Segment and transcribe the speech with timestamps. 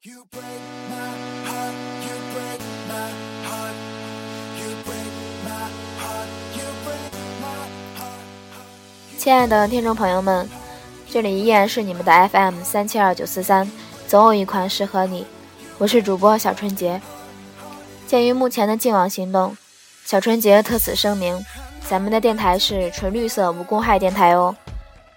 [0.00, 0.10] 亲
[9.34, 10.48] 爱的听众朋友们，
[11.10, 13.68] 这里依然是你们的 FM 三七二九四三，
[14.06, 15.26] 总有一款适合你。
[15.78, 17.00] 我是主播小春节。
[18.06, 19.56] 鉴于目前的净网行动，
[20.04, 21.44] 小春节特此声明，
[21.88, 24.54] 咱们的电台是纯绿色无公害电台哦。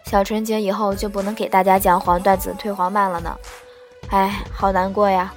[0.05, 3.37] 小春节以后就不能给大家讲黄段子、退黄慢了呢，
[4.11, 5.33] 哎，好难过呀。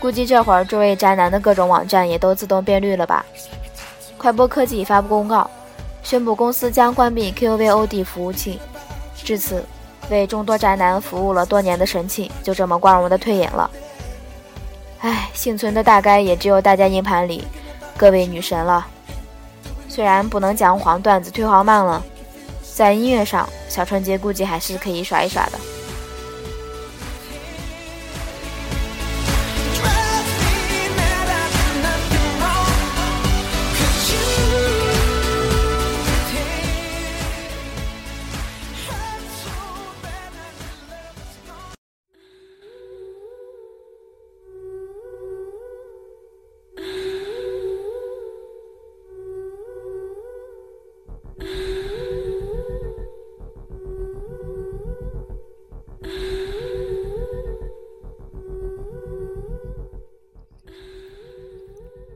[0.00, 3.24] 估计这会儿诸位宅男的各种网站也都自动变绿了吧？
[4.18, 5.50] 快播科技发布公告。
[6.02, 8.60] 宣布公司将关闭 QVOD 服务器，
[9.16, 9.64] 至此，
[10.08, 13.68] 为众多宅男服务了多年的神器就这么光荣的退隐了。
[15.00, 17.44] 唉，幸存的大概也只有大家硬盘里
[17.96, 18.86] 各位女神了。
[19.88, 22.00] 虽然不能讲黄段子、推黄慢了，
[22.74, 25.58] 在音乐上，小春节估计还是可以耍一耍的。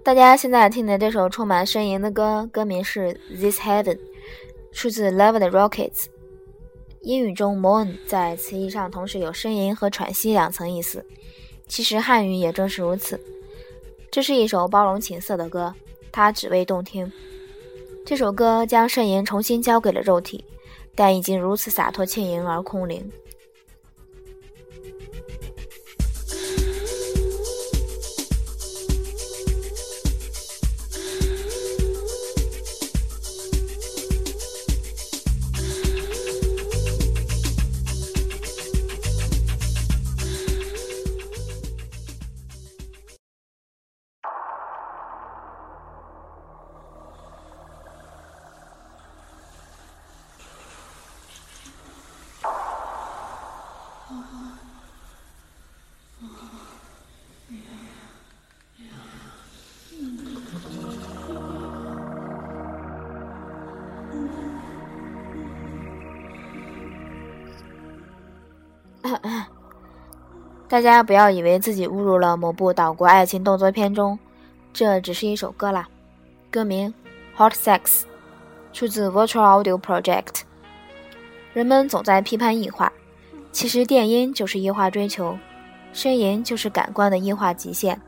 [0.03, 3.97] 大家现在听的这首充满呻吟的歌，歌名是《This Heaven》，
[4.73, 6.07] 出自 Love the Rockets。
[7.03, 11.05] 英语中 “moan” 在词义上同时有呻吟和喘息两层意思，
[11.69, 13.21] 其实汉语也正是如此。
[14.11, 15.75] 这是一首包容情色的歌，
[16.11, 17.13] 它只为动听。
[18.07, 20.43] 这首歌将呻吟重新交给了肉体，
[20.95, 23.13] 但已经如此洒脱轻盈而空灵。
[70.71, 74.17] 大家不要以为自己误入了某部岛国爱情动作片中，
[74.73, 75.89] 这只是一首歌啦。
[76.49, 76.95] 歌名
[77.37, 77.81] 《Hot Sex》
[78.73, 80.43] 出自 Virtual Audio Project。
[81.53, 82.93] 人们总在批判异化，
[83.51, 85.37] 其实电音就是异化追求，
[85.93, 88.01] 呻吟就是感官的异化极限。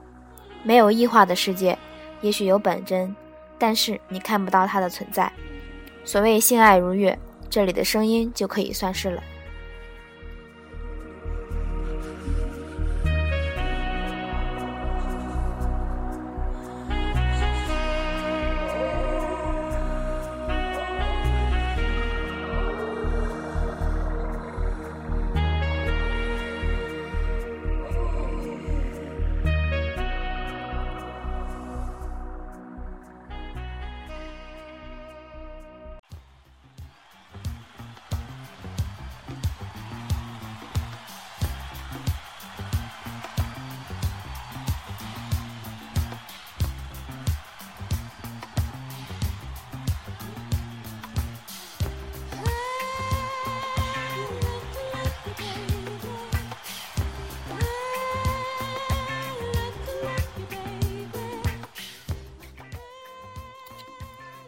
[0.63, 1.77] 没有异化的世界，
[2.21, 3.13] 也许有本真，
[3.59, 5.33] 但是你看不到它的存在。
[6.05, 7.19] 所谓性爱如月，
[7.51, 9.21] 这里的声音就可以算是了。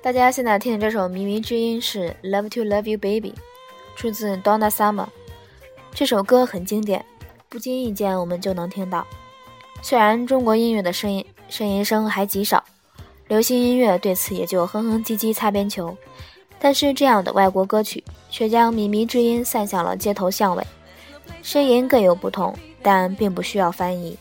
[0.05, 3.33] 大家现在听的这首靡靡之音是《Love to Love You Baby》，
[3.97, 5.07] 出自 Donna Summer。
[5.95, 7.03] 这首歌很经典，
[7.49, 9.07] 不经意间我们就能听到。
[9.81, 12.63] 虽然中国音乐的声音呻吟声还极少，
[13.29, 15.97] 流行音乐对此也就哼哼唧唧擦边球，
[16.59, 20.63] 但是这样的外国歌曲却将靡靡之音散向了街头巷尾。
[21.43, 24.19] 呻吟各有不同，但并不需要翻译。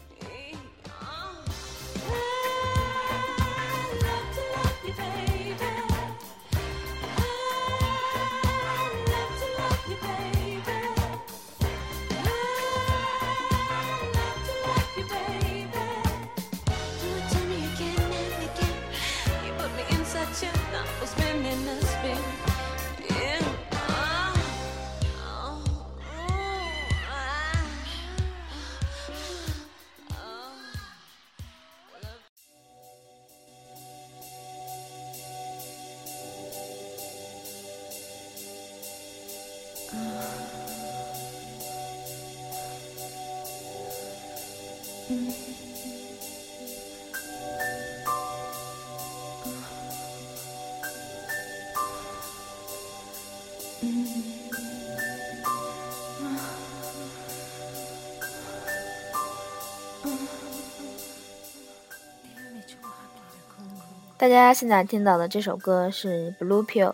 [64.16, 66.94] 大家现在听到的这首歌是《Blue Pills》，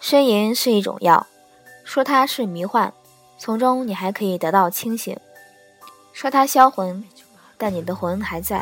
[0.00, 1.26] 呻吟是一种药，
[1.82, 2.92] 说它是迷幻，
[3.38, 5.16] 从中你还可以得到清醒；
[6.12, 7.02] 说它销魂，
[7.56, 8.60] 但你的魂还在；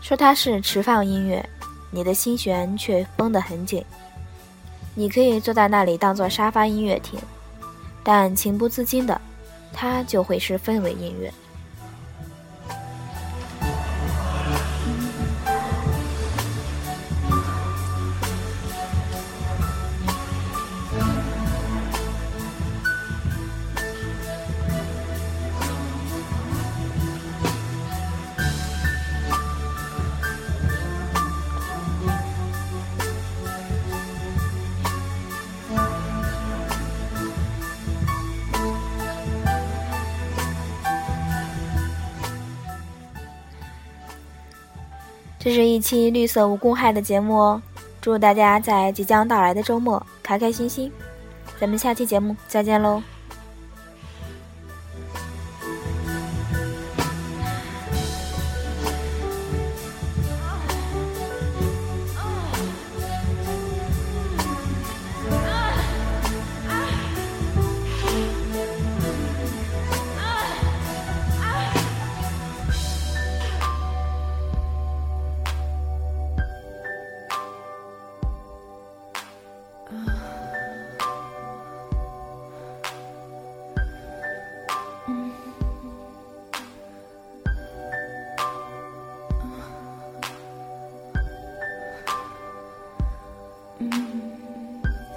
[0.00, 1.46] 说它是持放音乐，
[1.90, 3.84] 你的心弦却绷得很紧。
[4.94, 7.18] 你可以坐在那里当做沙发音乐听，
[8.04, 9.20] 但情不自禁的，
[9.72, 11.30] 它就会是氛围音乐。
[45.42, 47.62] 这是一期绿色无公害的节目哦，
[48.02, 50.92] 祝大家在即将到来的周末开开心心，
[51.58, 53.02] 咱们下期节目再见喽。